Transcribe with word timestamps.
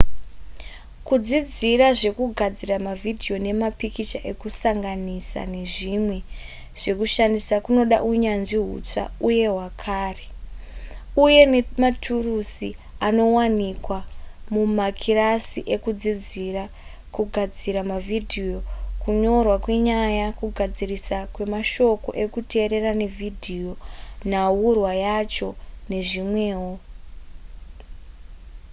kudzidzira 1.07 1.87
zvekugadzira 1.99 2.75
mavhidhiyo 2.87 3.35
nemapikicha 3.45 4.19
ekusanganisa 4.31 5.41
nezvimwe 5.53 6.17
zvekushandisa 6.81 7.55
kunoda 7.65 7.97
unyanzvi 8.11 8.57
hutsva 8.67 9.03
uye 9.27 9.45
hwakare 9.55 10.25
uye 11.25 11.41
nematurusi 11.53 12.69
anowanikwa 13.07 13.99
mumakirasi 14.53 15.59
ekudzidzira 15.75 16.63
kugadzira 17.15 17.81
mavhidhiyo 17.91 18.57
kunyorwa 19.01 19.55
kwenyaya 19.63 20.25
kugadziriswa 20.39 21.17
kwemashoko 21.33 22.09
ekuteerera 22.23 22.91
nevhidhiyo 23.01 23.73
nhaurwa 24.29 24.91
yacho 25.05 25.49
nezvimwewo 25.91 26.73